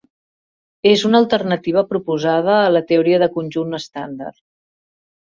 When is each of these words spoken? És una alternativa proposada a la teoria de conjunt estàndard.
És 0.91 1.01
una 1.09 1.19
alternativa 1.23 1.83
proposada 1.91 2.55
a 2.61 2.71
la 2.77 2.81
teoria 2.93 3.19
de 3.25 3.27
conjunt 3.35 3.79
estàndard. 3.79 4.41